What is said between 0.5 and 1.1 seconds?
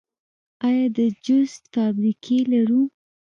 آیا د